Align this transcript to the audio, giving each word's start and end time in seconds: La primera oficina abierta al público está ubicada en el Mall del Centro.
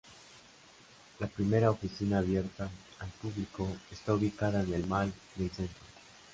La 1.19 1.27
primera 1.27 1.69
oficina 1.69 2.17
abierta 2.17 2.67
al 3.01 3.09
público 3.21 3.67
está 3.91 4.15
ubicada 4.15 4.63
en 4.63 4.73
el 4.73 4.87
Mall 4.87 5.13
del 5.35 5.51
Centro. 5.51 5.83